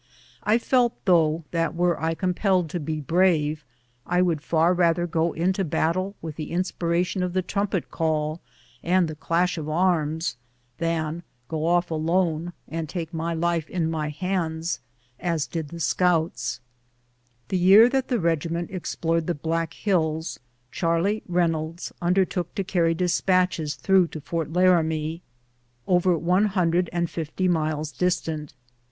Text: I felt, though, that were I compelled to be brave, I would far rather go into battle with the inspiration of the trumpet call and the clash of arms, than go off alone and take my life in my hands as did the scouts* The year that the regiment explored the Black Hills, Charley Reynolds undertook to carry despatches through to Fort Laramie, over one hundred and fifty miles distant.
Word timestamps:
I 0.41 0.57
felt, 0.57 0.95
though, 1.05 1.43
that 1.51 1.75
were 1.75 2.01
I 2.01 2.15
compelled 2.15 2.71
to 2.71 2.79
be 2.79 2.99
brave, 2.99 3.63
I 4.07 4.19
would 4.23 4.41
far 4.41 4.73
rather 4.73 5.05
go 5.05 5.31
into 5.33 5.63
battle 5.63 6.15
with 6.23 6.37
the 6.37 6.49
inspiration 6.49 7.21
of 7.21 7.33
the 7.33 7.43
trumpet 7.43 7.91
call 7.91 8.41
and 8.81 9.07
the 9.07 9.13
clash 9.13 9.59
of 9.59 9.69
arms, 9.69 10.37
than 10.79 11.21
go 11.47 11.67
off 11.67 11.91
alone 11.91 12.53
and 12.67 12.89
take 12.89 13.13
my 13.13 13.35
life 13.35 13.69
in 13.69 13.91
my 13.91 14.09
hands 14.09 14.79
as 15.19 15.45
did 15.45 15.67
the 15.69 15.79
scouts* 15.79 16.61
The 17.49 17.59
year 17.59 17.87
that 17.89 18.07
the 18.07 18.19
regiment 18.19 18.71
explored 18.71 19.27
the 19.27 19.35
Black 19.35 19.75
Hills, 19.75 20.39
Charley 20.71 21.21
Reynolds 21.27 21.93
undertook 22.01 22.55
to 22.55 22.63
carry 22.63 22.95
despatches 22.95 23.75
through 23.75 24.07
to 24.07 24.21
Fort 24.21 24.51
Laramie, 24.51 25.21
over 25.85 26.17
one 26.17 26.45
hundred 26.45 26.89
and 26.91 27.07
fifty 27.07 27.47
miles 27.47 27.91
distant. 27.91 28.55